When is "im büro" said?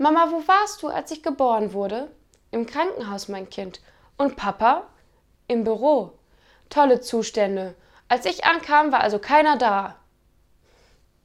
5.48-6.12